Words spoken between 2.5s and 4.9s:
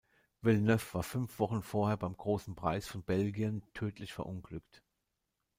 Preis von Belgien tödlich verunglückt.